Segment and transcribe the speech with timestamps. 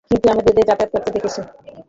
[0.09, 1.41] কিন্তু আমি এদের যাতায়াত করতে দেখেছি।